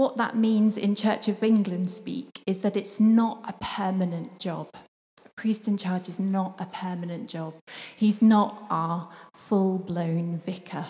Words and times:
what 0.00 0.16
that 0.16 0.34
means 0.34 0.78
in 0.78 0.94
Church 0.94 1.28
of 1.28 1.42
England 1.42 1.90
speak 1.90 2.40
is 2.46 2.60
that 2.60 2.74
it's 2.74 2.98
not 2.98 3.44
a 3.46 3.52
permanent 3.60 4.40
job. 4.40 4.70
A 5.26 5.28
priest 5.36 5.68
in 5.68 5.76
charge 5.76 6.08
is 6.08 6.18
not 6.18 6.56
a 6.58 6.64
permanent 6.64 7.28
job. 7.28 7.52
He's 7.94 8.22
not 8.22 8.62
our 8.70 9.10
full 9.34 9.78
blown 9.78 10.38
vicar. 10.38 10.86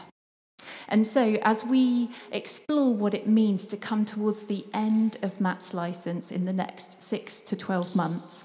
And 0.87 1.05
so, 1.05 1.39
as 1.43 1.65
we 1.65 2.11
explore 2.31 2.95
what 2.95 3.13
it 3.13 3.27
means 3.27 3.67
to 3.67 3.77
come 3.77 4.05
towards 4.05 4.47
the 4.47 4.65
end 4.73 5.19
of 5.23 5.41
Matt's 5.41 5.75
license 5.75 6.31
in 6.31 6.45
the 6.45 6.53
next 6.53 7.03
six 7.03 7.41
to 7.41 7.57
12 7.57 7.97
months, 7.97 8.45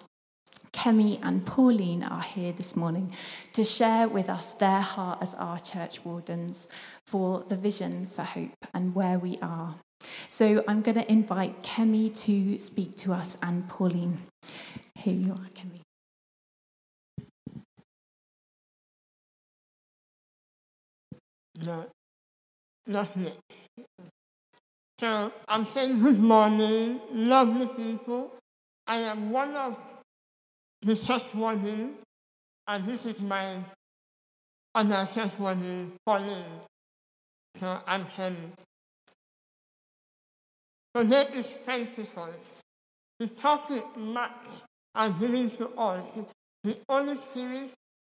Kemi 0.74 1.20
and 1.22 1.46
Pauline 1.46 2.02
are 2.02 2.24
here 2.24 2.52
this 2.52 2.76
morning 2.76 3.12
to 3.54 3.64
share 3.64 4.08
with 4.08 4.32
us 4.32 4.54
their 4.54 4.82
heart 4.82 5.20
as 5.22 5.36
our 5.36 5.60
church 5.60 6.04
wardens 6.04 6.68
for 7.06 7.42
the 7.42 7.56
vision 7.56 8.08
for 8.08 8.24
hope 8.24 8.66
and 8.74 8.96
where 8.96 9.20
we 9.20 9.38
are. 9.44 9.76
So 10.28 10.64
I'm 10.68 10.82
going 10.82 10.96
to 10.96 11.12
invite 11.12 11.64
Kemi 11.64 12.10
to 12.26 12.60
speak 12.60 12.96
to 12.98 13.14
us 13.14 13.38
and 13.42 13.68
Pauline. 13.68 14.18
Here 14.96 15.14
you 15.14 15.32
are, 15.32 15.50
Kemi. 15.56 15.82
No, 21.66 21.86
not 22.88 23.10
yet. 23.16 23.38
So 25.00 25.32
I'm 25.48 25.66
saying 25.66 26.02
good 26.02 26.20
morning, 26.20 27.02
lovely 27.12 27.68
people. 27.68 28.34
I 28.88 28.98
am 28.98 29.32
one 29.32 29.56
of 29.56 29.78
the 30.82 30.96
church 30.96 31.34
warden, 31.34 31.96
and 32.68 32.86
this 32.86 33.06
is 33.06 33.20
my 33.22 33.56
other 34.74 35.08
warden, 35.40 35.94
Pauline. 36.06 36.62
So 37.56 37.80
I'm 37.88 38.06
him. 38.06 38.36
Today 40.96 41.26
is 41.34 41.48
Pentecost. 41.66 42.62
The 43.20 43.28
topic 43.28 43.84
Matt 43.98 44.48
are 44.96 45.10
giving 45.10 45.50
to 45.58 45.68
us 45.72 46.20
the 46.64 46.78
Holy 46.88 47.18
Spirit, 47.18 47.72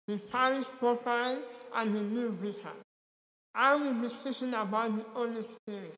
the 0.07 0.17
parish 0.17 0.65
profile, 0.79 1.37
and 1.75 1.95
the 1.95 1.99
new 1.99 2.31
vicar. 2.31 2.73
I 3.53 3.75
will 3.75 3.93
be 3.93 4.07
speaking 4.09 4.55
about 4.55 4.97
the 4.97 5.05
Holy 5.13 5.43
Spirit. 5.43 5.93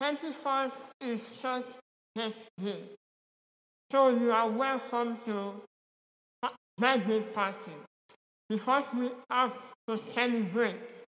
Pentecost 0.00 0.88
is 1.00 1.24
just 1.40 1.78
next 2.16 2.50
day. 2.60 2.82
So 3.92 4.08
you 4.08 4.32
are 4.32 4.50
welcome 4.50 5.16
to 5.26 5.52
birthday 6.76 7.20
party 7.36 7.70
because 8.48 8.84
we 8.98 9.10
have 9.30 9.56
to 9.86 9.96
celebrate 9.96 11.04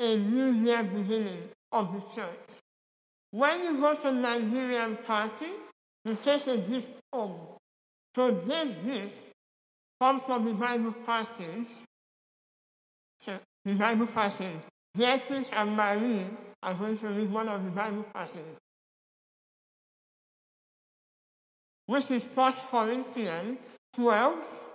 a 0.00 0.18
new 0.18 0.50
year 0.52 0.82
beginning 0.82 1.48
of 1.72 1.90
the 1.94 2.20
church. 2.20 2.60
When 3.34 3.64
you 3.64 3.80
go 3.80 3.96
to 3.96 4.12
Nigerian 4.12 4.96
party, 4.98 5.50
you 6.04 6.16
take 6.22 6.46
a 6.46 6.56
gift 6.56 6.92
home. 7.12 7.36
So 8.14 8.30
this 8.30 8.68
gift 8.84 9.30
comes 10.00 10.22
from 10.22 10.44
the 10.44 10.52
Bible 10.52 10.94
passage. 11.04 11.66
So 13.18 13.32
the 13.64 13.74
Bible 13.74 14.06
passage. 14.06 14.54
Beatrice 14.96 15.50
and 15.52 15.76
Marie 15.76 16.22
are 16.62 16.74
going 16.74 16.96
to 16.98 17.08
read 17.08 17.32
one 17.32 17.48
of 17.48 17.64
the 17.64 17.70
Bible 17.72 18.04
passages. 18.14 18.56
which 21.86 22.10
is 22.10 22.34
1 22.34 22.52
Corinthians 22.70 23.58
12, 23.96 24.72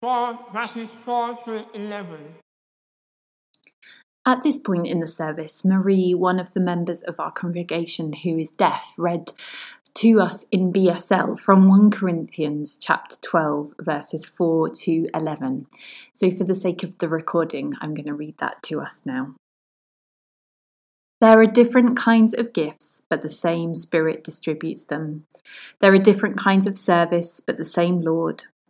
4, 0.00 0.38
verses 0.52 0.90
4 0.90 1.36
to 1.44 1.64
11. 1.74 2.18
At 4.26 4.42
this 4.42 4.58
point 4.58 4.86
in 4.86 5.00
the 5.00 5.06
service, 5.06 5.64
Marie, 5.66 6.14
one 6.14 6.40
of 6.40 6.54
the 6.54 6.60
members 6.60 7.02
of 7.02 7.20
our 7.20 7.30
congregation 7.30 8.14
who 8.14 8.38
is 8.38 8.52
deaf, 8.52 8.94
read 8.96 9.32
to 9.94 10.20
us 10.20 10.46
in 10.50 10.72
BSL 10.72 11.38
from 11.38 11.68
1 11.68 11.90
Corinthians 11.90 12.78
chapter 12.80 13.16
12 13.20 13.74
verses 13.80 14.24
4 14.24 14.70
to 14.70 15.06
11. 15.14 15.66
So 16.12 16.30
for 16.30 16.44
the 16.44 16.54
sake 16.54 16.82
of 16.82 16.98
the 16.98 17.08
recording, 17.08 17.74
I'm 17.80 17.92
going 17.92 18.06
to 18.06 18.14
read 18.14 18.38
that 18.38 18.62
to 18.64 18.80
us 18.80 19.02
now. 19.04 19.34
There 21.20 21.38
are 21.38 21.46
different 21.46 21.96
kinds 21.96 22.34
of 22.34 22.52
gifts, 22.52 23.02
but 23.08 23.22
the 23.22 23.28
same 23.28 23.74
Spirit 23.74 24.24
distributes 24.24 24.84
them. 24.84 25.26
There 25.80 25.92
are 25.92 25.98
different 25.98 26.38
kinds 26.38 26.66
of 26.66 26.76
service, 26.76 27.40
but 27.40 27.56
the 27.56 27.64
same 27.64 28.00
Lord. 28.00 28.44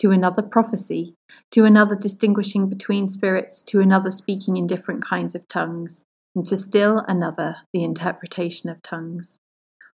to 0.00 0.10
another 0.10 0.42
prophecy, 0.42 1.14
to 1.50 1.64
another 1.64 1.94
distinguishing 1.94 2.68
between 2.68 3.06
spirits, 3.06 3.62
to 3.62 3.80
another 3.80 4.10
speaking 4.10 4.56
in 4.56 4.66
different 4.66 5.04
kinds 5.04 5.34
of 5.34 5.46
tongues, 5.46 6.02
and 6.34 6.46
to 6.46 6.56
still 6.56 7.04
another 7.06 7.56
the 7.72 7.84
interpretation 7.84 8.70
of 8.70 8.82
tongues. 8.82 9.38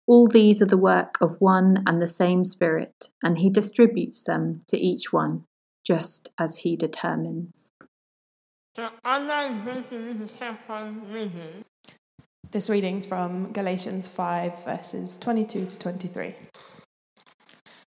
All 0.06 0.26
these 0.26 0.62
are 0.62 0.66
the 0.66 0.78
work 0.78 1.18
of 1.20 1.40
one 1.40 1.82
and 1.86 2.00
the 2.00 2.08
same 2.08 2.46
Spirit, 2.46 3.10
and 3.22 3.38
He 3.38 3.50
distributes 3.50 4.22
them 4.22 4.62
to 4.68 4.78
each 4.78 5.12
one, 5.12 5.44
just 5.86 6.30
as 6.38 6.58
He 6.58 6.76
determines. 6.76 7.68
So, 8.74 8.88
Allah 9.04 9.50
is 9.50 9.86
going 9.86 10.18
the 10.18 10.26
second 10.26 11.12
reading 11.12 11.64
this 12.52 12.68
reading's 12.68 13.06
from 13.06 13.52
Galatians 13.52 14.08
5, 14.08 14.64
verses 14.64 15.16
22 15.18 15.66
to 15.66 15.78
23. 15.78 16.34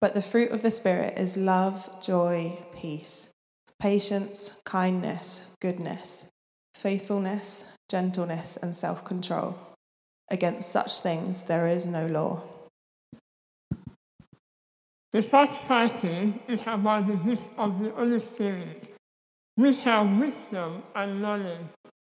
But 0.00 0.14
the 0.14 0.22
fruit 0.22 0.50
of 0.50 0.62
the 0.62 0.70
Spirit 0.70 1.18
is 1.18 1.36
love, 1.36 2.00
joy, 2.00 2.58
peace, 2.74 3.30
patience, 3.78 4.60
kindness, 4.64 5.50
goodness, 5.60 6.26
faithfulness, 6.74 7.64
gentleness, 7.90 8.56
and 8.56 8.74
self 8.74 9.04
control. 9.04 9.58
Against 10.30 10.70
such 10.70 11.00
things 11.00 11.42
there 11.42 11.66
is 11.66 11.84
no 11.84 12.06
law. 12.06 12.42
The 15.12 15.22
first 15.22 15.60
passage 15.66 16.34
is 16.46 16.62
about 16.66 17.08
the 17.08 17.16
gift 17.16 17.48
of 17.58 17.82
the 17.82 17.90
Holy 17.90 18.20
Spirit, 18.20 18.94
which 19.56 19.86
are 19.86 20.04
wisdom 20.04 20.82
and 20.94 21.20
knowledge, 21.20 21.66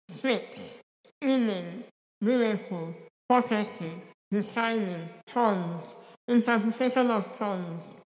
faith, 0.09 0.81
healing, 1.21 1.85
miracle, 2.21 2.94
prophecy, 3.29 3.91
deciding, 4.29 5.07
tongues, 5.27 5.95
interpretation 6.29 7.09
of 7.12 7.38
tongues. 7.38 8.01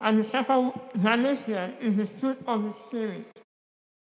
And 0.00 0.18
the 0.18 0.24
second 0.24 0.72
Galatian 1.02 1.74
is 1.80 1.96
the 1.96 2.06
fruit 2.06 2.38
of 2.46 2.64
the 2.64 2.72
Spirit, 2.72 3.42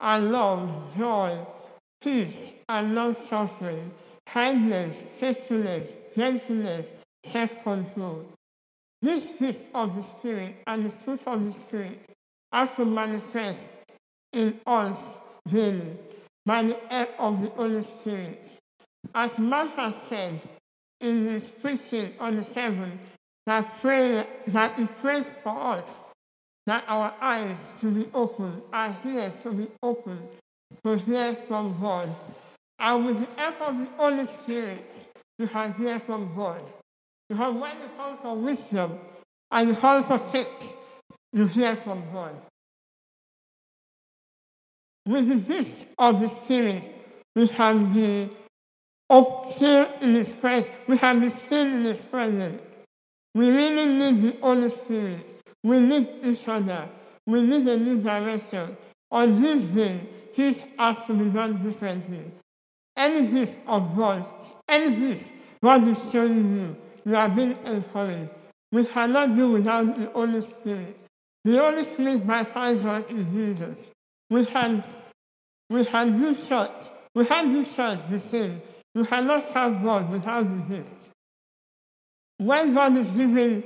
and 0.00 0.32
love, 0.32 0.96
joy, 0.96 1.36
peace, 2.00 2.54
and 2.68 2.94
long-suffering, 2.94 3.90
kindness, 4.26 4.96
faithfulness, 5.18 5.92
gentleness, 6.16 6.88
self-control. 7.24 8.26
This 9.02 9.26
gift 9.38 9.74
of 9.74 9.94
the 9.94 10.02
Spirit 10.02 10.54
and 10.66 10.84
the 10.84 10.90
fruit 10.90 11.20
of 11.26 11.44
the 11.44 11.52
Spirit 11.52 11.98
are 12.52 12.66
to 12.66 12.84
manifest 12.84 13.70
in 14.32 14.58
us 14.66 15.18
daily 15.50 15.98
by 16.46 16.62
the 16.62 16.76
help 16.88 17.10
of 17.18 17.42
the 17.42 17.48
Holy 17.50 17.82
Spirit. 17.82 18.58
As 19.14 19.38
Martha 19.38 19.92
said 19.92 20.40
in 21.00 21.26
his 21.26 21.48
preaching 21.48 22.12
on 22.20 22.36
the 22.36 22.42
seventh, 22.42 23.00
that 23.48 23.80
prayer 23.80 24.24
that 24.48 24.76
prays 25.00 25.24
for 25.42 25.56
us, 25.58 25.82
that 26.66 26.84
our 26.86 27.14
eyes 27.18 27.72
to 27.80 27.90
be 27.90 28.06
open, 28.12 28.60
our 28.74 28.94
ears 29.06 29.40
to 29.42 29.50
be 29.50 29.66
open, 29.82 30.18
to 30.84 30.98
hear 30.98 31.32
from 31.32 31.74
God. 31.80 32.14
And 32.78 33.06
with 33.06 33.20
the 33.20 33.40
help 33.40 33.62
of 33.62 33.78
the 33.78 33.86
Holy 33.96 34.26
Spirit, 34.26 35.08
we 35.38 35.46
can 35.46 35.72
hear 35.72 35.98
from 35.98 36.30
God. 36.36 36.60
Because 37.30 37.54
when 37.54 37.70
it 37.70 37.96
comes 37.96 38.20
to 38.20 38.34
wisdom 38.34 38.98
and 39.50 39.70
it 39.70 39.78
comes 39.78 40.04
to 40.08 40.18
faith, 40.18 40.76
you 41.32 41.46
hear 41.46 41.74
from 41.74 42.02
God. 42.12 42.36
With 45.06 45.26
the 45.26 45.36
gift 45.36 45.86
of 45.96 46.20
the 46.20 46.28
Spirit, 46.28 46.86
we 47.34 47.48
can 47.48 47.94
be 47.94 48.28
up 49.08 49.46
here 49.56 49.88
in 50.02 50.16
His 50.16 50.34
presence. 50.34 50.70
We 50.86 50.98
have 50.98 51.18
been 51.18 51.30
seen 51.30 51.72
in 51.76 51.84
His 51.84 52.04
presence. 52.04 52.60
We 53.34 53.50
really 53.50 53.86
need 53.86 54.22
the 54.22 54.36
Holy 54.40 54.68
Spirit. 54.68 55.42
We 55.62 55.80
need 55.80 56.08
each 56.24 56.48
other. 56.48 56.88
We 57.26 57.42
need 57.42 57.66
a 57.66 57.76
new 57.78 58.02
direction. 58.02 58.76
On 59.10 59.40
this 59.40 59.62
day, 59.62 60.00
things 60.32 60.64
have 60.78 61.06
to 61.06 61.14
be 61.14 61.30
done 61.30 61.62
differently. 61.62 62.20
Any 62.96 63.28
gift 63.28 63.58
of 63.66 63.96
God, 63.96 64.24
any 64.68 64.96
gift 64.96 65.30
God 65.62 65.86
is 65.88 66.10
showing 66.12 66.58
you, 66.58 66.76
we 67.04 67.12
have 67.12 67.34
been 67.34 67.56
encouraged. 67.64 68.30
We 68.72 68.84
cannot 68.84 69.34
do 69.36 69.52
without 69.52 69.98
the 69.98 70.06
Holy 70.10 70.40
Spirit. 70.40 70.96
The 71.44 71.58
Holy 71.58 71.82
Spirit 71.84 72.26
baptizes 72.26 72.84
us 72.84 73.10
is 73.10 73.26
Jesus. 73.28 73.90
We 74.30 74.44
can, 74.44 74.84
we 75.70 75.84
can 75.84 76.18
do 76.18 76.34
church. 76.34 76.70
We 77.14 77.24
can 77.24 77.52
do 77.52 77.64
church 77.64 77.98
the 78.10 78.18
same. 78.18 78.60
We 78.94 79.04
cannot 79.06 79.42
serve 79.42 79.82
God 79.82 80.10
without 80.12 80.42
the 80.42 80.74
gifts. 80.76 81.07
When 82.38 82.72
God 82.72 82.96
is 82.96 83.08
given, 83.10 83.64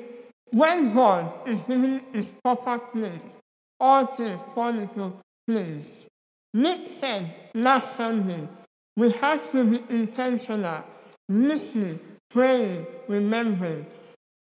when 0.50 0.94
God 0.94 1.30
is 1.46 1.60
given 1.60 2.00
his 2.12 2.30
proper 2.42 2.78
place, 2.78 3.36
all 3.78 4.06
things 4.06 4.40
fall 4.54 4.70
into 4.70 5.12
place. 5.46 6.06
Nick 6.54 6.86
said 6.86 7.26
last 7.54 7.96
Sunday, 7.96 8.48
we 8.96 9.10
have 9.12 9.50
to 9.52 9.64
be 9.64 9.82
intentional, 9.94 10.84
listening, 11.28 12.00
praying, 12.30 12.86
remembering. 13.08 13.86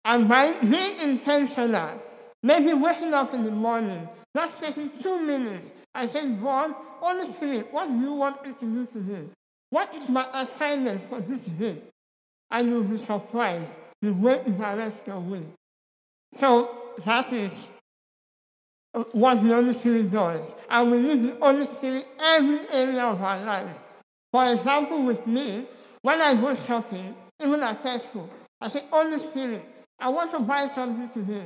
And 0.06 0.28
by 0.28 0.54
being 0.62 1.00
intentional, 1.00 2.02
maybe 2.42 2.74
waking 2.74 3.14
up 3.14 3.34
in 3.34 3.44
the 3.44 3.52
morning, 3.52 4.08
just 4.36 4.62
taking 4.62 4.90
two 5.02 5.22
minutes 5.22 5.74
and 5.94 6.10
saying, 6.10 6.42
God, 6.42 6.74
Holy 6.74 7.26
Spirit, 7.32 7.68
what 7.72 7.88
do 7.88 8.00
you 8.00 8.14
want 8.14 8.46
me 8.46 8.54
to 8.54 8.66
do 8.66 8.86
today? 8.86 9.28
What 9.70 9.94
is 9.94 10.10
my 10.10 10.26
assignment 10.34 11.02
for 11.02 11.20
this 11.20 11.44
day? 11.44 11.78
And 12.50 12.70
you'll 12.70 12.84
be 12.84 12.98
surprised 12.98 13.68
the 14.02 14.14
way 14.14 14.42
to 14.44 14.52
direct 14.52 15.08
your 15.08 15.20
way. 15.20 15.44
So 16.34 16.70
that 17.06 17.32
is 17.34 17.70
uh, 18.94 19.04
what 19.12 19.36
the 19.36 19.50
Holy 19.50 19.74
Spirit 19.74 20.12
does. 20.12 20.54
And 20.70 20.92
we 20.92 21.02
need 21.02 21.24
the 21.24 21.36
Holy 21.40 21.66
Spirit 21.66 22.06
in 22.06 22.22
every 22.22 22.60
area 22.72 23.04
of 23.04 23.22
our 23.22 23.44
lives. 23.44 23.74
For 24.32 24.52
example, 24.52 25.06
with 25.06 25.26
me, 25.26 25.66
when 26.02 26.22
I 26.22 26.36
go 26.36 26.54
shopping, 26.56 27.16
even 27.44 27.62
at 27.64 27.82
Tesco, 27.84 28.30
I 28.62 28.68
say, 28.68 28.84
Holy 28.92 29.18
Spirit, 29.18 29.64
I 30.00 30.10
want 30.10 30.32
to 30.32 30.40
buy 30.40 30.68
something 30.68 31.10
today. 31.10 31.46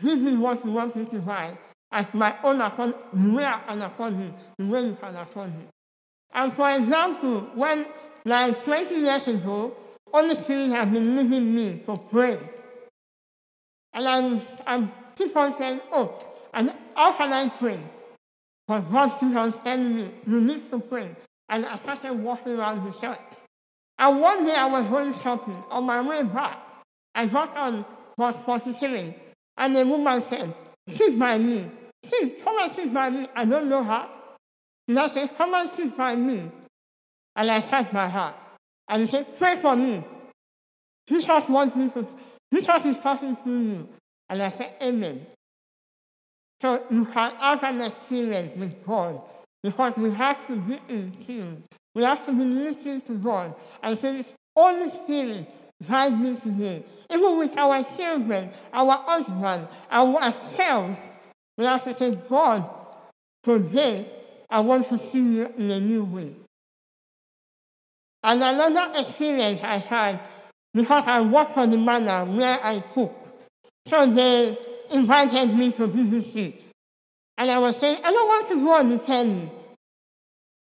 Give 0.00 0.18
me 0.18 0.36
what 0.36 0.64
you 0.64 0.72
want 0.72 0.94
me 0.96 1.06
to 1.06 1.18
buy 1.20 1.56
at 1.92 2.12
my 2.12 2.34
own 2.42 2.60
afford, 2.60 2.94
the 3.12 3.34
way 3.34 3.44
I 3.44 3.60
can 3.68 3.82
afford 3.82 4.14
it, 4.14 4.32
the 4.58 4.66
way 4.66 4.84
you 4.84 4.96
can 5.00 5.14
afford 5.16 5.50
it. 5.50 5.68
And 6.34 6.52
for 6.52 6.68
example, 6.76 7.40
when 7.54 7.86
like 8.24 8.64
20 8.64 8.96
years 8.96 9.28
ago, 9.28 9.74
Holy 10.14 10.36
Spirit 10.36 10.70
has 10.70 10.88
been 10.90 11.16
leading 11.16 11.52
me 11.56 11.82
to 11.84 11.96
pray. 11.96 12.38
And 13.94 14.06
I'm, 14.06 14.40
I'm 14.64 14.92
saying, 15.18 15.80
oh, 15.90 16.16
and 16.54 16.72
how 16.94 17.14
can 17.14 17.32
I 17.32 17.48
pray? 17.48 17.80
But 18.68 18.82
God 18.92 19.08
keeps 19.18 19.34
on 19.34 19.52
telling 19.64 19.96
me, 19.96 20.08
you 20.24 20.40
need 20.40 20.70
to 20.70 20.78
pray. 20.78 21.08
And 21.48 21.66
I 21.66 21.74
started 21.74 22.12
walking 22.14 22.56
around 22.56 22.84
the 22.84 22.96
church. 22.96 23.18
And 23.98 24.20
one 24.20 24.44
day 24.46 24.54
I 24.56 24.66
was 24.70 24.86
going 24.86 25.14
shopping. 25.14 25.60
On 25.72 25.84
my 25.84 26.00
way 26.00 26.22
back, 26.22 26.58
I 27.16 27.26
got 27.26 27.56
on 27.56 27.84
bus 28.16 28.40
47. 28.44 29.12
And 29.56 29.76
a 29.76 29.84
woman 29.84 30.20
said, 30.20 30.54
sit 30.86 31.18
by 31.18 31.38
me. 31.38 31.68
Sit, 32.04 32.44
come 32.44 32.56
and 32.62 32.70
sit 32.70 32.94
by 32.94 33.10
me. 33.10 33.26
I 33.34 33.44
don't 33.46 33.68
know 33.68 33.82
her. 33.82 34.08
And 34.86 34.96
I 34.96 35.08
said, 35.08 35.36
come 35.36 35.54
and 35.54 35.68
sit 35.68 35.96
by 35.96 36.14
me. 36.14 36.40
And 37.34 37.50
I 37.50 37.58
sat 37.58 37.92
by 37.92 38.08
her. 38.08 38.32
And 38.88 39.02
he 39.02 39.06
said, 39.06 39.26
pray 39.38 39.56
for 39.56 39.76
me. 39.76 40.04
Jesus 41.06 41.48
wants 41.48 41.76
me 41.76 41.90
to, 41.90 42.06
Jesus 42.52 42.84
is 42.86 42.98
talking 42.98 43.36
to 43.44 43.50
you. 43.50 43.88
And 44.28 44.42
I 44.42 44.48
said, 44.48 44.74
amen. 44.82 45.26
So 46.60 46.82
you 46.90 47.04
can 47.04 47.30
have 47.32 47.62
an 47.64 47.82
experience 47.82 48.56
with 48.56 48.84
God 48.86 49.20
because 49.62 49.96
we 49.98 50.10
have 50.12 50.46
to 50.46 50.56
be 50.56 50.78
in 50.88 51.12
tune. 51.26 51.62
We 51.94 52.02
have 52.02 52.24
to 52.26 52.32
be 52.32 52.44
listening 52.44 53.00
to 53.02 53.14
God 53.14 53.54
and 53.82 53.98
say, 53.98 54.24
Holy 54.56 54.90
Spirit, 54.90 55.46
guide 55.86 56.18
me 56.18 56.36
today. 56.36 56.84
Even 57.10 57.38
with 57.38 57.56
our 57.58 57.84
children, 57.96 58.48
our 58.72 58.96
husband, 58.96 59.68
our 59.90 60.16
ourselves, 60.16 61.18
we 61.58 61.64
have 61.64 61.84
to 61.84 61.94
say, 61.94 62.18
God, 62.28 62.68
today 63.42 64.06
I 64.48 64.60
want 64.60 64.88
to 64.88 64.98
see 64.98 65.22
you 65.22 65.52
in 65.58 65.70
a 65.70 65.80
new 65.80 66.04
way. 66.04 66.34
And 68.24 68.42
another 68.42 68.98
experience 68.98 69.62
I 69.62 69.76
had, 69.76 70.18
because 70.72 71.06
I 71.06 71.20
work 71.20 71.48
for 71.48 71.66
the 71.66 71.76
manor 71.76 72.24
where 72.24 72.58
I 72.62 72.82
cook. 72.94 73.14
So 73.86 74.06
they 74.06 74.56
invited 74.92 75.54
me 75.54 75.72
to 75.72 75.86
BBC. 75.86 76.54
And 77.36 77.50
I 77.50 77.58
was 77.58 77.76
saying, 77.76 77.98
I 78.02 78.10
don't 78.10 78.26
want 78.26 78.48
to 78.48 78.64
go 78.64 78.72
on 78.72 78.88
the 78.88 78.98
telly. 78.98 79.50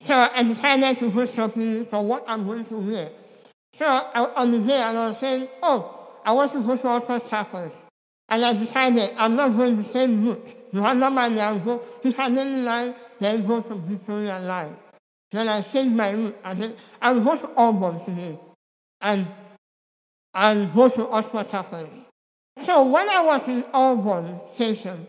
So 0.00 0.14
I 0.14 0.42
decided 0.42 0.96
to 0.98 1.10
put 1.10 1.28
something 1.28 1.84
for 1.84 2.06
what 2.06 2.24
I'm 2.26 2.46
going 2.46 2.64
to 2.64 2.76
wear. 2.76 3.08
So 3.74 3.84
I, 3.86 4.32
on 4.36 4.50
the 4.50 4.60
day 4.60 4.80
I 4.80 4.92
was 4.92 5.18
saying, 5.18 5.48
oh, 5.62 6.12
I 6.24 6.32
want 6.32 6.52
to 6.52 6.62
go 6.62 6.76
to 6.76 6.88
Oxford 6.88 7.20
Circus. 7.20 7.84
And 8.30 8.42
I 8.42 8.54
decided 8.54 9.10
I'm 9.18 9.36
not 9.36 9.54
going 9.54 9.76
the 9.76 9.84
same 9.84 10.24
route. 10.24 10.54
No 10.72 11.10
money, 11.10 11.40
I'll 11.40 11.58
go 11.58 11.82
to 12.02 12.12
Hanley 12.12 12.62
Line, 12.62 12.94
then 13.20 13.46
go 13.46 13.60
to 13.60 13.74
Victoria 13.74 14.38
Line. 14.40 14.76
Then 15.34 15.48
I 15.48 15.62
changed 15.62 15.96
my 15.96 16.12
route. 16.12 16.36
I 16.44 16.54
said, 16.54 16.76
I'll 17.02 17.20
go 17.20 17.36
to 17.36 17.46
Holborn 17.56 18.04
today. 18.04 18.38
And 19.00 19.26
I'll 20.32 20.66
go 20.68 20.88
to 20.88 21.08
Oxford 21.08 21.46
Circus. 21.48 22.08
So 22.62 22.88
when 22.88 23.08
I 23.08 23.20
was 23.20 23.48
in 23.48 23.64
Holborn 23.72 24.38
station, 24.54 25.04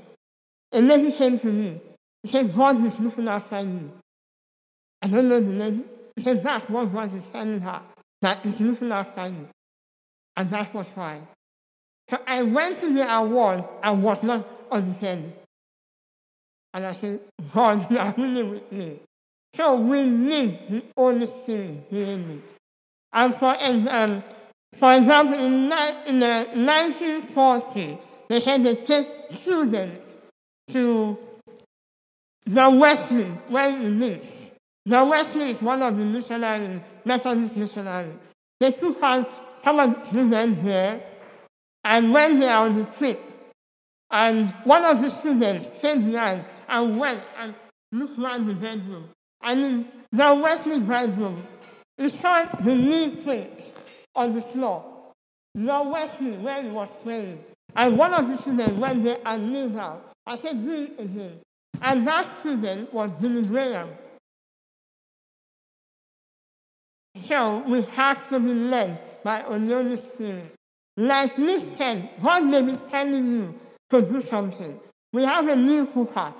a 0.74 0.81
lady 0.81 1.12
came 1.12 1.38
to 1.38 1.48
me. 1.48 1.80
She 2.25 2.31
said, 2.31 2.56
God 2.56 2.83
is 2.83 3.00
looking 3.00 3.27
after 3.27 3.62
you. 3.62 3.92
I 5.04 5.10
don't 5.10 5.30
know 5.30 5.39
the 5.39 5.51
lady. 5.51 5.83
She 6.18 6.24
said, 6.24 6.44
that's 6.44 6.68
what 6.72 6.92
God 6.92 7.13
is 7.13 7.24
telling 7.31 7.62
her, 7.62 7.81
that 8.24 8.39
he's 8.39 8.60
looking 8.62 8.92
after 8.92 9.27
you. 9.27 9.48
And 10.38 10.50
that 10.50 10.74
was 10.74 10.89
why. 10.95 11.19
So 12.07 12.18
I 12.25 12.42
went 12.42 12.80
to 12.80 12.92
the 12.92 13.13
award 13.13 13.63
and 13.83 14.01
was 14.01 14.24
not 14.24 14.44
on 14.72 14.86
the. 14.86 15.24
And 16.74 16.83
I 16.83 16.94
said, 16.94 17.19
God, 17.54 17.92
you 17.92 18.00
are 18.00 18.13
really 18.18 18.42
with 18.42 18.72
me. 18.72 19.00
So 19.56 19.78
we 19.78 20.04
need 20.06 20.84
the 20.98 21.28
Spirit 21.28 21.90
daily. 21.90 22.42
And 23.13 23.34
for, 23.34 23.56
um, 23.56 24.22
for 24.74 24.94
example, 24.94 25.40
in, 25.40 25.72
in 26.07 26.19
the 26.19 26.46
1940, 26.54 27.98
they 28.28 28.42
said 28.42 28.66
they 28.66 28.75
take 28.75 29.07
students 29.31 30.18
to 30.72 31.18
the 32.44 32.69
Wesley, 32.69 33.24
where 33.48 33.78
he 33.78 33.88
lives. 33.88 34.52
The 34.86 35.06
Wesley 35.06 35.52
is 35.52 35.62
one 35.62 35.81
of 35.81 35.98
the 35.98 36.04
missionaries, 36.04 36.81
Methodist 37.06 37.56
missionaries. 37.56 38.13
They 38.60 38.72
took 38.72 39.01
out 39.01 39.30
some 39.63 39.80
of 39.80 39.96
the 39.96 40.06
students 40.06 40.63
here 40.63 41.01
and 41.86 42.12
went 42.12 42.42
there 42.42 42.58
on 42.58 42.75
the 42.75 42.84
trip. 42.98 43.22
And 44.12 44.50
one 44.65 44.84
of 44.84 45.01
the 45.01 45.10
students 45.10 45.80
came 45.80 46.12
behind 46.12 46.44
and 46.68 47.00
went 47.00 47.24
and 47.39 47.56
looked 47.94 48.20
around 48.20 48.48
the 48.48 48.53
bedroom. 48.53 49.10
And 49.46 49.60
in 49.60 49.86
the 50.12 50.42
Wesley 50.44 50.80
bedroom, 50.80 51.42
he 51.98 52.10
saw 52.10 52.46
the 52.46 52.75
new 52.75 53.12
plates 53.12 53.74
on 54.16 54.34
the 54.34 54.42
floor. 54.42 54.84
The 55.54 55.84
Wesley, 55.84 56.38
where 56.38 56.62
he 56.64 56.70
was 56.70 56.90
praying. 57.04 57.44
And 57.75 57.98
one 57.98 58.14
of 58.14 58.28
the 58.28 58.38
students 58.38 58.74
went 58.74 59.04
there 59.04 59.20
and 59.25 59.54
knew 59.54 59.70
down. 59.70 60.02
I 60.25 60.38
said, 60.38 60.66
read 60.66 61.00
again. 61.00 61.40
And 61.82 62.08
that 62.08 62.25
student 62.40 62.92
was 62.92 63.12
Billy 63.12 63.44
Graham. 63.44 63.88
So 67.22 67.64
we 67.68 67.82
have 67.84 68.28
to 68.30 68.40
be 68.40 68.54
led 68.54 69.00
by 69.24 69.42
the 69.42 69.75
Holy 69.75 69.96
Spirit. 69.96 70.54
Like 70.98 71.38
Liz 71.38 71.75
said, 71.75 72.10
God 72.22 72.46
may 72.46 72.62
be 72.62 72.78
telling 72.88 73.32
you 73.32 73.56
to 73.92 74.02
do 74.02 74.22
something. 74.22 74.80
We 75.14 75.24
have 75.24 75.48
a 75.48 75.56
new 75.56 75.86
cooker. 75.88 76.34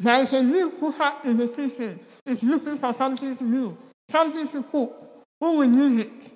There 0.00 0.22
is 0.22 0.32
a 0.32 0.42
new 0.42 0.70
cooker 0.70 1.12
in 1.24 1.36
the 1.36 1.48
kitchen. 1.48 2.00
It's 2.26 2.42
looking 2.42 2.76
for 2.76 2.92
something 2.92 3.36
to 3.36 3.44
do, 3.44 3.76
something 4.08 4.48
to 4.48 4.62
cook. 4.64 4.92
Who 5.40 5.58
will 5.58 5.72
use 5.72 6.06
it? 6.06 6.32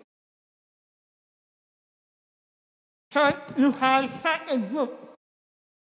So 3.10 3.30
you 3.56 3.72
can 3.72 4.08
start 4.08 4.42
a 4.50 4.58
group. 4.58 4.94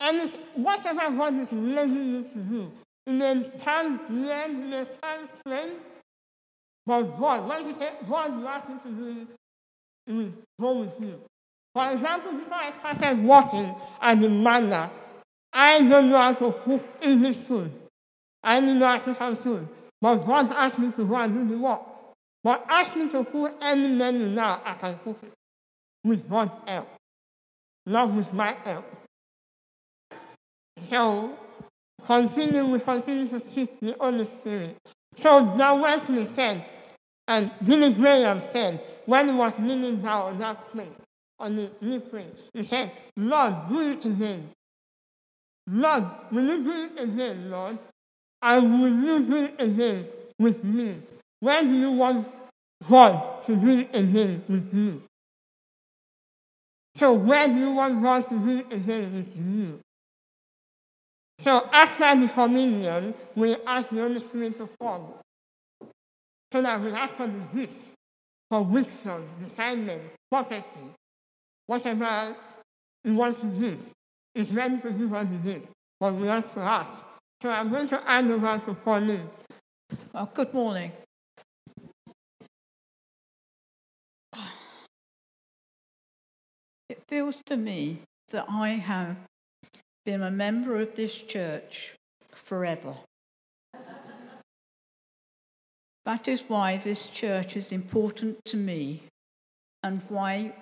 And 0.00 0.16
it's 0.18 0.36
whatever 0.54 1.16
God 1.16 1.34
is 1.34 1.52
leading 1.52 2.14
you 2.14 2.22
to 2.22 2.38
do. 2.38 2.72
It 3.06 3.12
may 3.12 3.50
sound 3.58 4.00
weird, 4.08 4.50
it 4.50 4.54
may 4.54 4.84
sound 4.84 5.28
strange, 5.38 5.72
but 6.86 7.02
God, 7.18 7.48
when 7.48 7.66
you 7.68 7.74
say 7.74 7.90
God 8.08 8.38
you 8.38 8.46
ask 8.46 8.68
me 8.68 8.76
to 8.82 8.88
do 8.88 9.06
it, 9.06 9.26
it 10.06 10.12
will 10.12 10.32
go 10.60 10.80
with 10.80 11.00
you. 11.00 11.20
For 11.74 11.90
example, 11.92 12.32
before 12.32 12.58
I 12.58 12.72
started 12.72 13.24
working 13.24 13.74
at 14.00 14.20
the 14.20 14.28
manor, 14.28 14.90
I 15.54 15.78
know 15.78 16.08
how 16.08 16.34
to 16.34 16.52
cook 16.52 16.84
English 17.00 17.36
food. 17.36 17.70
I 18.42 18.60
how 18.60 18.98
to 18.98 19.14
cook 19.14 19.38
food. 19.38 19.68
But 20.00 20.16
God 20.26 20.50
asked 20.52 20.80
me 20.80 20.90
to 20.92 21.04
go 21.06 21.16
and 21.16 21.32
do 21.32 21.56
the 21.56 21.62
work. 21.62 21.80
But 22.42 22.66
asked 22.68 22.96
me 22.96 23.08
to 23.10 23.24
cook 23.24 23.54
any 23.62 23.88
menu 23.88 24.26
now, 24.26 24.60
I 24.64 24.74
can 24.74 24.98
cook 25.04 25.18
it. 25.22 25.32
With 26.02 26.28
God's 26.28 26.50
help. 26.66 26.88
Not 27.86 28.10
with 28.10 28.30
my 28.34 28.54
help. 28.64 28.84
So, 30.88 31.38
continue, 32.04 32.66
we 32.66 32.80
continue 32.80 33.28
to 33.28 33.40
seek 33.40 33.80
the 33.80 33.96
Holy 33.98 34.24
Spirit. 34.24 34.76
So, 35.16 35.56
John 35.56 35.80
Wesley 35.80 36.26
said, 36.26 36.62
and 37.28 37.50
Billy 37.64 37.94
Graham 37.94 38.40
said, 38.40 38.80
when 39.06 39.28
he 39.30 39.34
was 39.34 39.58
kneeling 39.58 40.02
down 40.02 40.32
on 40.32 40.38
that 40.40 40.68
place, 40.68 40.88
on 41.38 41.56
the 41.56 41.70
leaflet. 41.80 42.26
he 42.52 42.62
said, 42.62 42.90
Lord, 43.16 43.54
do 43.68 43.80
it 43.92 44.04
again. 44.04 44.50
Lord, 45.66 46.04
will 46.30 46.44
you 46.44 46.64
do 46.64 47.02
again, 47.02 47.50
Lord? 47.50 47.78
And 48.42 48.82
will 48.82 48.88
you 48.88 49.24
do 49.24 49.48
again 49.58 50.06
with 50.38 50.62
me? 50.62 50.96
Where 51.40 51.62
do 51.62 51.74
you 51.74 51.92
want 51.92 52.28
God 52.88 53.42
to 53.44 53.56
do 53.56 53.78
it 53.80 53.90
again 53.94 54.42
with 54.48 54.74
you? 54.74 55.02
So 56.94 57.14
where 57.14 57.48
do 57.48 57.54
you 57.54 57.72
want 57.72 58.02
God 58.02 58.28
to 58.28 58.38
do 58.38 58.58
it 58.58 58.72
again 58.72 59.14
with 59.14 59.36
you? 59.36 59.80
So 61.38 61.68
after 61.72 62.20
the 62.20 62.28
communion, 62.28 63.14
we 63.34 63.56
ask 63.66 63.88
the 63.88 64.00
Holy 64.00 64.20
Spirit 64.20 64.58
to 64.58 64.68
fall. 64.78 65.20
So 66.52 66.62
that 66.62 66.80
we 66.80 66.92
ask 66.92 67.14
for 67.14 67.26
the 67.26 67.40
gift 67.52 67.94
for 68.50 68.62
wisdom, 68.62 69.28
discernment, 69.42 70.02
prophecy, 70.30 70.64
whatever 71.66 72.36
he 73.02 73.10
wants 73.10 73.40
to 73.40 73.46
give. 73.46 73.80
Is 74.34 74.52
meant 74.52 74.82
give 74.90 75.12
us 75.12 75.28
the 75.28 75.52
gift, 75.52 75.68
but 76.00 76.12
ask 76.28 76.48
for 76.48 76.62
us. 76.62 77.04
So 77.40 77.50
I'm 77.50 77.70
going 77.70 77.86
to 77.88 77.98
hand 77.98 78.32
over 78.32 78.60
to 78.66 78.74
Pauline. 78.74 79.28
Well, 80.12 80.30
good 80.34 80.52
morning. 80.52 80.90
It 86.88 86.98
feels 87.08 87.36
to 87.46 87.56
me 87.56 87.98
that 88.32 88.46
I 88.48 88.70
have 88.70 89.16
been 90.04 90.22
a 90.22 90.30
member 90.30 90.80
of 90.80 90.94
this 90.96 91.20
church 91.22 91.94
forever. 92.30 92.94
That 96.04 96.28
is 96.28 96.44
why 96.48 96.76
this 96.76 97.08
church 97.08 97.56
is 97.56 97.72
important 97.72 98.44
to 98.46 98.56
me 98.56 99.02
and 99.82 100.02
why 100.08 100.52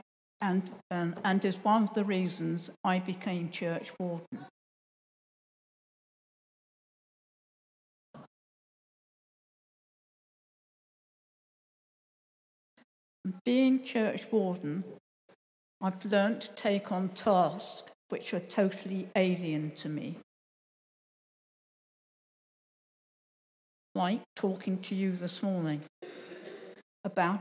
and, 0.43 0.69
um, 0.91 1.15
and 1.25 1.45
is 1.45 1.57
one 1.65 1.85
of 1.85 1.95
the 1.95 2.05
reasons 2.05 2.71
I 2.85 2.99
became 2.99 3.49
church 3.49 3.93
warden. 3.99 4.45
Being 13.45 13.83
church 13.83 14.31
warden, 14.33 14.83
I've 15.81 16.05
learned 16.05 16.41
to 16.43 16.55
take 16.55 16.91
on 16.91 17.11
tasks 17.11 17.85
which 18.09 18.35
are 18.35 18.41
totally 18.41 19.09
alien 19.17 19.71
to 19.77 19.89
me. 19.89 20.19
Like 23.95 24.23
talking 24.35 24.79
to 24.83 24.95
you 24.95 25.13
this 25.13 25.43
morning 25.43 25.83
about 27.05 27.41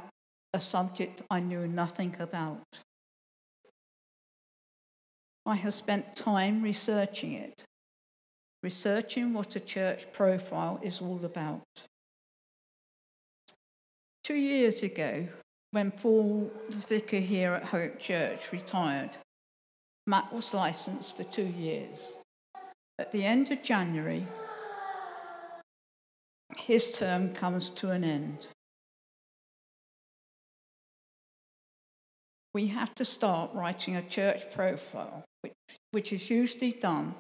a 0.54 0.60
subject 0.60 1.24
I 1.32 1.40
knew 1.40 1.68
nothing 1.68 2.16
about. 2.20 2.62
I 5.46 5.56
have 5.56 5.74
spent 5.74 6.16
time 6.16 6.62
researching 6.62 7.34
it, 7.34 7.64
researching 8.62 9.34
what 9.34 9.56
a 9.56 9.60
church 9.60 10.12
profile 10.14 10.80
is 10.84 11.02
all 11.02 11.24
about. 11.24 11.64
Two 14.24 14.36
years 14.36 14.84
ago, 14.84 15.28
when 15.72 15.90
Paul, 15.90 16.52
the 16.70 16.78
vicar 16.78 17.18
here 17.18 17.54
at 17.54 17.64
Hope 17.64 17.98
Church, 17.98 18.52
retired, 18.52 19.18
Matt 20.06 20.32
was 20.32 20.54
licensed 20.54 21.18
for 21.18 21.24
two 21.24 21.46
years. 21.46 22.18
At 23.00 23.12
the 23.12 23.26
end 23.26 23.52
of 23.52 23.64
January, 23.64 24.28
his 26.58 26.98
term 26.98 27.34
comes 27.34 27.70
to 27.70 27.90
an 27.90 28.04
end. 28.04 28.48
We 32.54 32.68
have 32.68 32.94
to 32.96 33.06
start 33.06 33.52
writing 33.54 33.96
a 33.96 34.08
church 34.08 34.52
profile, 34.52 35.24
which, 35.42 35.54
which 35.92 36.14
is 36.14 36.30
usually 36.30 36.72
done 36.72 37.16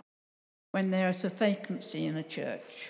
when 0.71 0.91
there 0.91 1.09
is 1.09 1.23
a 1.23 1.29
vacancy 1.29 2.05
in 2.05 2.15
a 2.15 2.23
church. 2.23 2.89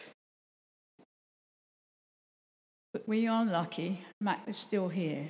But 2.94 3.08
we 3.08 3.28
are 3.28 3.46
lucky, 3.46 4.02
Matt 4.20 4.42
is 4.48 4.58
still 4.58 4.90
here 4.90 5.30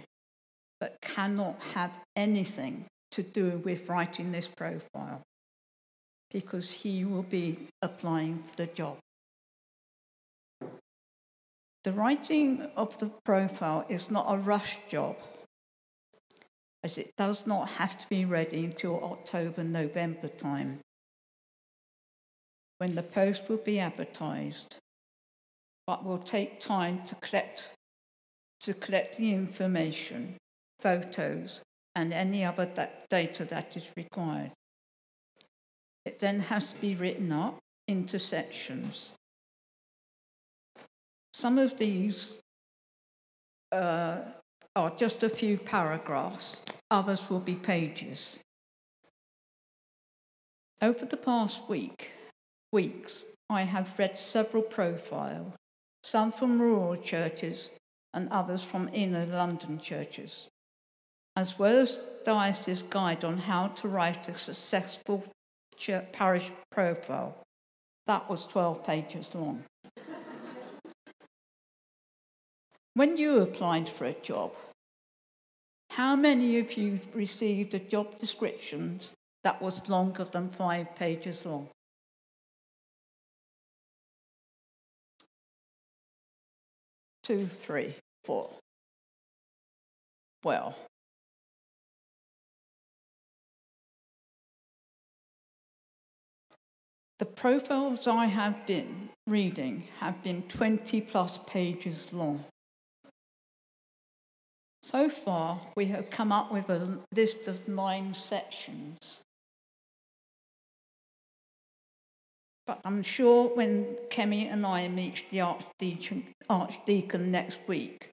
but 0.81 0.99
cannot 0.99 1.61
have 1.75 1.97
anything 2.15 2.85
to 3.11 3.21
do 3.21 3.61
with 3.63 3.87
writing 3.87 4.31
this 4.31 4.47
profile 4.47 5.21
because 6.31 6.71
he 6.71 7.05
will 7.05 7.23
be 7.23 7.55
applying 7.83 8.39
for 8.39 8.55
the 8.55 8.65
job. 8.65 8.97
The 11.83 11.91
writing 11.91 12.67
of 12.75 12.97
the 12.97 13.11
profile 13.23 13.85
is 13.89 14.09
not 14.09 14.25
a 14.27 14.37
rush 14.37 14.79
job, 14.87 15.17
as 16.83 16.97
it 16.97 17.15
does 17.15 17.45
not 17.45 17.69
have 17.69 17.97
to 17.99 18.09
be 18.09 18.25
ready 18.25 18.65
until 18.65 19.03
October, 19.03 19.63
November 19.63 20.27
time, 20.27 20.79
when 22.79 22.95
the 22.95 23.03
post 23.03 23.47
will 23.49 23.57
be 23.57 23.79
advertised, 23.79 24.77
but 25.85 26.03
will 26.03 26.17
take 26.17 26.59
time 26.59 27.03
to 27.05 27.15
collect, 27.15 27.69
to 28.61 28.73
collect 28.73 29.17
the 29.17 29.31
information 29.31 30.35
photos, 30.79 31.61
and 31.95 32.13
any 32.13 32.43
other 32.43 32.67
data 33.09 33.45
that 33.45 33.77
is 33.77 33.91
required. 33.95 34.51
It 36.05 36.17
then 36.19 36.39
has 36.39 36.71
to 36.71 36.81
be 36.81 36.95
written 36.95 37.31
up 37.31 37.59
into 37.87 38.17
sections. 38.17 39.13
Some 41.33 41.59
of 41.59 41.77
these 41.77 42.41
uh, 43.71 44.21
are 44.75 44.91
just 44.91 45.23
a 45.23 45.29
few 45.29 45.57
paragraphs, 45.57 46.63
others 46.89 47.29
will 47.29 47.39
be 47.39 47.55
pages. 47.55 48.39
Over 50.81 51.05
the 51.05 51.17
past 51.17 51.69
week, 51.69 52.11
weeks, 52.71 53.25
I 53.49 53.63
have 53.63 53.99
read 53.99 54.17
several 54.17 54.63
profiles, 54.63 55.53
some 56.03 56.31
from 56.31 56.61
rural 56.61 56.95
churches 56.95 57.71
and 58.13 58.29
others 58.29 58.63
from 58.63 58.89
inner 58.93 59.25
London 59.25 59.79
churches 59.79 60.49
as 61.35 61.57
well 61.57 61.79
as 61.79 61.97
the 61.97 62.07
Diocese 62.25 62.81
Guide 62.81 63.23
on 63.23 63.37
how 63.37 63.67
to 63.67 63.87
write 63.87 64.27
a 64.27 64.37
successful 64.37 65.23
parish 66.11 66.51
profile. 66.69 67.37
That 68.05 68.29
was 68.29 68.45
12 68.45 68.85
pages 68.85 69.33
long. 69.33 69.63
When 72.93 73.17
you 73.17 73.41
applied 73.41 73.87
for 73.87 74.05
a 74.05 74.13
job, 74.13 74.53
how 75.91 76.15
many 76.15 76.57
of 76.59 76.77
you 76.77 76.99
received 77.13 77.73
a 77.73 77.79
job 77.79 78.17
description 78.17 78.99
that 79.43 79.61
was 79.61 79.89
longer 79.89 80.23
than 80.23 80.49
five 80.49 80.95
pages 80.95 81.45
long? 81.45 81.69
Two, 87.23 87.45
three, 87.47 87.95
four. 88.23 88.49
Well, 90.43 90.75
The 97.21 97.25
profiles 97.27 98.07
I 98.07 98.25
have 98.25 98.65
been 98.65 99.09
reading 99.27 99.83
have 99.99 100.23
been 100.23 100.41
20 100.41 101.01
plus 101.01 101.37
pages 101.45 102.11
long. 102.11 102.45
So 104.91 105.07
far, 105.07 105.57
we 105.77 105.85
have 105.85 106.09
come 106.09 106.33
up 106.33 106.51
with 106.51 106.69
a 106.69 106.99
list 107.15 107.47
of 107.47 107.65
nine 107.65 108.13
sections. 108.13 109.21
But 112.67 112.81
I'm 112.83 113.01
sure 113.01 113.55
when 113.55 113.95
Kemi 114.09 114.51
and 114.51 114.65
I 114.65 114.89
meet 114.89 115.29
the 115.29 115.39
Archdeacon, 115.39 116.25
Archdeacon 116.49 117.31
next 117.31 117.61
week, 117.67 118.09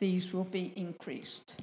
these 0.00 0.32
will 0.32 0.42
be 0.42 0.72
increased. 0.74 1.54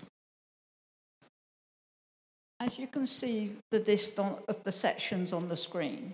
As 2.62 2.79
you 2.79 2.88
can 2.88 3.05
see 3.05 3.58
the 3.70 3.79
list 3.79 4.17
of 4.17 4.63
the 4.63 4.72
sections 4.72 5.34
on 5.34 5.50
the 5.50 5.58
screen, 5.58 6.13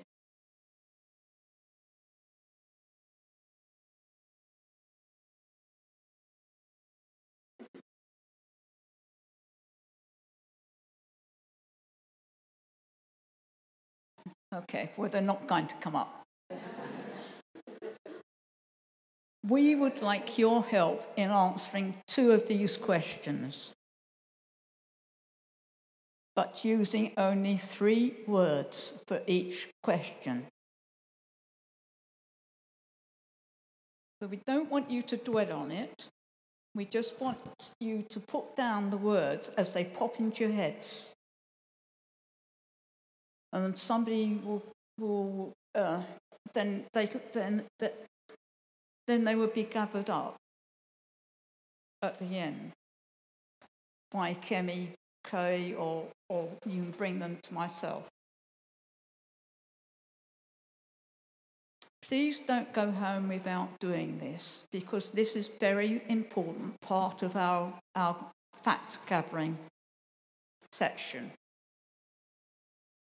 Okay, 14.53 14.91
well, 14.98 15.10
they're 15.10 15.22
not 15.22 15.48
going 15.48 15.68
to 15.68 15.75
come 15.75 15.96
up. 15.96 16.20
we 19.48 19.75
would 19.75 20.01
like 20.01 20.38
your 20.38 20.63
help 20.63 21.06
in 21.15 21.29
answering 21.29 21.96
two 22.08 22.32
of 22.32 22.48
these 22.48 22.75
questions, 22.77 23.74
but 26.36 26.65
using 26.65 27.13
only 27.18 27.58
three 27.58 28.15
words 28.27 29.03
for 29.08 29.22
each 29.27 29.70
question. 29.84 30.46
So 34.22 34.27
we 34.27 34.41
don't 34.46 34.70
want 34.70 34.89
you 34.89 35.01
to 35.03 35.18
dwell 35.18 35.53
on 35.53 35.72
it. 35.72 36.10
We 36.75 36.86
just 36.86 37.20
want 37.22 37.39
you 37.79 38.03
to 38.10 38.20
put 38.20 38.56
down 38.56 38.89
the 38.89 38.98
words 38.98 39.50
as 39.58 39.74
they 39.74 39.86
pop 39.86 40.20
into 40.20 40.44
your 40.44 40.53
heads 40.53 41.13
and 43.53 43.77
somebody 43.77 44.39
will, 44.44 44.63
will 44.98 45.53
uh, 45.75 46.01
then 46.53 46.86
they 46.94 47.08
could 47.08 47.32
then 47.32 47.63
then 49.08 49.24
they 49.24 49.36
would 49.36 49.53
be 49.53 49.63
gathered 49.63 50.10
up 50.10 50.36
at 52.01 52.18
the 52.20 52.38
end 52.38 52.72
by 54.12 54.34
Kemi, 54.34 54.89
Kay, 55.25 55.74
or 55.74 56.08
or 56.29 56.50
you 56.65 56.84
can 56.84 56.91
bring 56.91 57.20
them 57.20 57.38
to 57.44 57.53
myself. 57.53 58.08
Please 62.01 62.39
don't 62.39 62.74
go 62.74 62.89
home 62.89 63.27
without 63.27 63.79
doing 63.79 64.18
this 64.18 64.65
because 64.72 65.12
this 65.12 65.36
is 65.36 65.50
very 65.50 66.01
important 66.08 66.79
part 66.82 67.22
of 67.22 67.36
our, 67.36 67.72
our 67.96 68.15
fact 68.63 68.98
gathering 69.06 69.56
section. 70.72 71.32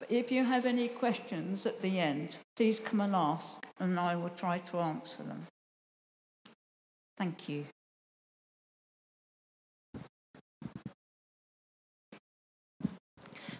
If 0.08 0.30
you 0.30 0.44
have 0.44 0.66
any 0.66 0.88
questions 0.88 1.66
at 1.66 1.80
the 1.80 1.98
end, 1.98 2.36
please 2.56 2.78
come 2.80 3.00
and 3.00 3.14
ask 3.14 3.66
and 3.78 3.98
I 3.98 4.16
will 4.16 4.30
try 4.30 4.58
to 4.58 4.78
answer 4.78 5.22
them. 5.22 5.46
Thank 7.16 7.48
you. 7.48 7.66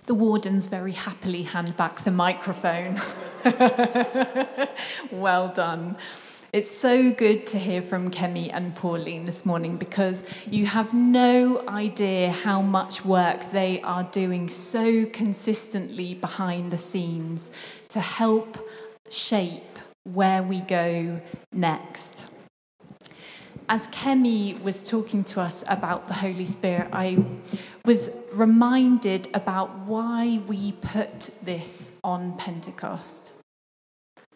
The 0.07 0.15
wardens 0.15 0.67
very 0.67 0.93
happily 0.93 1.45
hand 1.45 1.77
back 1.77 2.05
the 2.05 2.11
microphone. 2.11 3.01
well 5.11 5.49
done. 5.49 5.97
It's 6.55 6.71
so 6.71 7.11
good 7.11 7.49
to 7.49 7.59
hear 7.59 7.83
from 7.83 8.13
Kemi 8.13 8.49
and 8.53 8.77
Pauline 8.77 9.25
this 9.25 9.45
morning 9.45 9.77
because 9.77 10.25
you 10.49 10.67
have 10.67 10.95
no 10.95 11.65
idea 11.67 12.31
how 12.31 12.63
much 12.63 13.05
work 13.05 13.51
they 13.51 13.81
are 13.81 14.05
doing 14.05 14.49
so 14.49 15.05
consistently 15.07 16.15
behind 16.15 16.71
the 16.71 16.79
scenes 16.79 17.51
to 17.89 17.99
help 17.99 18.57
shape 19.11 19.81
where 20.05 20.45
we 20.45 20.61
go 20.61 21.21
next. 21.53 22.31
As 23.69 23.89
Kemi 23.89 24.63
was 24.63 24.81
talking 24.81 25.25
to 25.25 25.41
us 25.41 25.65
about 25.67 26.05
the 26.05 26.15
Holy 26.15 26.47
Spirit, 26.47 26.87
I 26.93 27.19
was 27.85 28.17
reminded 28.33 29.27
about 29.35 29.77
why 29.89 30.41
we 30.47 30.71
put 30.71 31.31
this 31.43 31.91
on 32.05 32.37
Pentecost. 32.37 33.33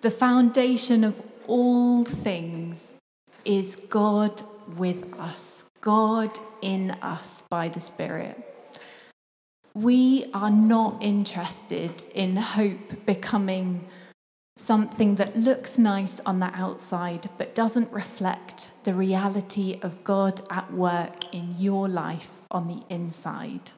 The 0.00 0.10
foundation 0.10 1.04
of 1.04 1.22
all 1.48 2.04
things 2.04 2.94
is 3.44 3.76
God 3.76 4.42
with 4.76 5.18
us, 5.18 5.64
God 5.80 6.38
in 6.62 6.92
us 7.02 7.42
by 7.50 7.68
the 7.68 7.80
Spirit. 7.80 8.36
We 9.74 10.30
are 10.34 10.50
not 10.50 11.02
interested 11.02 12.02
in 12.14 12.36
hope 12.36 13.06
becoming 13.06 13.86
something 14.56 15.14
that 15.14 15.36
looks 15.36 15.78
nice 15.78 16.20
on 16.20 16.40
the 16.40 16.50
outside 16.52 17.30
but 17.38 17.54
doesn't 17.54 17.90
reflect 17.92 18.72
the 18.84 18.92
reality 18.92 19.78
of 19.82 20.02
God 20.02 20.40
at 20.50 20.72
work 20.72 21.32
in 21.32 21.54
your 21.58 21.88
life 21.88 22.42
on 22.50 22.66
the 22.66 22.82
inside. 22.90 23.70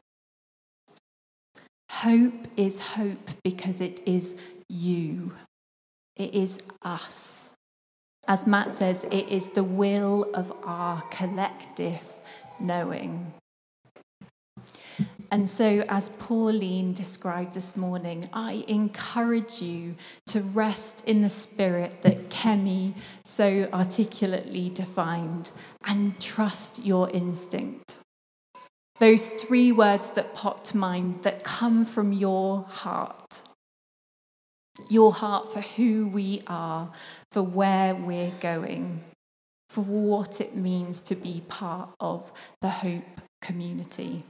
Hope 1.91 2.47
is 2.57 2.81
hope 2.81 3.29
because 3.43 3.79
it 3.79 4.01
is 4.07 4.39
you, 4.67 5.33
it 6.15 6.33
is 6.33 6.59
us. 6.81 7.53
As 8.27 8.47
Matt 8.47 8.71
says, 8.71 9.03
it 9.05 9.27
is 9.29 9.49
the 9.49 9.63
will 9.63 10.29
of 10.33 10.53
our 10.63 11.01
collective 11.11 12.13
knowing. 12.59 13.33
And 15.33 15.47
so, 15.47 15.85
as 15.87 16.09
Pauline 16.09 16.91
described 16.91 17.53
this 17.53 17.77
morning, 17.77 18.25
I 18.33 18.65
encourage 18.67 19.61
you 19.61 19.95
to 20.27 20.41
rest 20.41 21.07
in 21.07 21.21
the 21.21 21.29
spirit 21.29 22.01
that 22.01 22.29
Kemi 22.29 22.93
so 23.23 23.69
articulately 23.71 24.69
defined 24.69 25.51
and 25.85 26.19
trust 26.19 26.85
your 26.85 27.09
instinct. 27.11 27.97
Those 28.99 29.27
three 29.27 29.71
words 29.71 30.11
that 30.11 30.35
popped 30.35 30.65
to 30.67 30.77
mind 30.77 31.23
that 31.23 31.45
come 31.45 31.85
from 31.85 32.11
your 32.11 32.65
heart. 32.67 33.41
Your 34.89 35.13
heart 35.13 35.51
for 35.51 35.61
who 35.61 36.07
we 36.07 36.43
are, 36.45 36.91
for 37.31 37.41
where 37.41 37.95
we're 37.95 38.33
going, 38.41 39.01
for 39.69 39.83
what 39.83 40.41
it 40.41 40.55
means 40.55 41.01
to 41.03 41.15
be 41.15 41.41
part 41.47 41.89
of 41.99 42.31
the 42.61 42.69
Hope 42.69 43.21
community. 43.41 44.23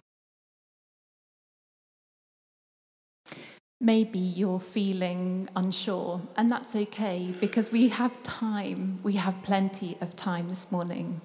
Maybe 3.79 4.19
you're 4.19 4.59
feeling 4.59 5.49
unsure, 5.55 6.21
and 6.37 6.51
that's 6.51 6.75
okay 6.75 7.33
because 7.39 7.71
we 7.71 7.87
have 7.87 8.21
time. 8.21 8.99
We 9.01 9.13
have 9.13 9.41
plenty 9.41 9.97
of 9.99 10.15
time 10.15 10.49
this 10.49 10.71
morning. 10.71 11.21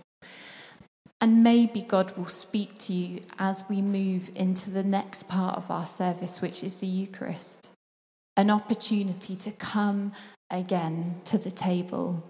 And 1.21 1.43
maybe 1.43 1.83
God 1.83 2.17
will 2.17 2.27
speak 2.27 2.79
to 2.79 2.95
you 2.95 3.21
as 3.39 3.65
we 3.69 3.83
move 3.83 4.31
into 4.35 4.71
the 4.71 4.85
next 4.85 5.25
part 5.25 5.57
of 5.57 5.71
our 5.71 5.87
service, 5.87 6.41
which 6.41 6.65
is 6.65 6.79
the 6.79 6.87
Eucharist 6.87 7.76
an 8.37 8.51
opportunity 8.51 9.37
to 9.37 9.51
come 9.53 10.13
again 10.51 11.21
to 11.25 11.39
the 11.39 11.51
table, 11.51 12.23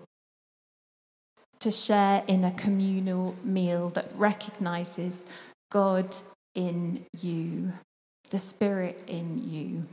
to 1.60 1.70
share 1.70 2.22
in 2.26 2.44
a 2.44 2.52
communal 2.52 3.34
meal 3.42 3.88
that 3.90 4.08
recognizes 4.16 5.26
God 5.70 6.16
in 6.54 7.04
you, 7.20 7.72
the 8.30 8.38
Spirit 8.38 9.02
in 9.06 9.42
you. 9.50 9.86